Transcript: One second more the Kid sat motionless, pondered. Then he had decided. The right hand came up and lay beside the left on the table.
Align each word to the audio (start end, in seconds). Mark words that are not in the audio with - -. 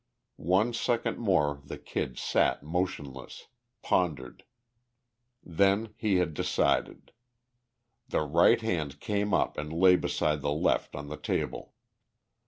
One 0.37 0.73
second 0.73 1.19
more 1.19 1.61
the 1.63 1.77
Kid 1.77 2.17
sat 2.17 2.63
motionless, 2.63 3.49
pondered. 3.83 4.45
Then 5.43 5.93
he 5.95 6.15
had 6.15 6.33
decided. 6.33 7.11
The 8.07 8.21
right 8.23 8.61
hand 8.61 8.99
came 8.99 9.31
up 9.31 9.59
and 9.59 9.71
lay 9.71 9.95
beside 9.97 10.41
the 10.41 10.49
left 10.53 10.95
on 10.95 11.05
the 11.09 11.17
table. 11.17 11.75